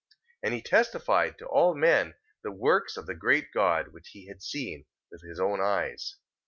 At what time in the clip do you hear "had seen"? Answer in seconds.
4.25-4.85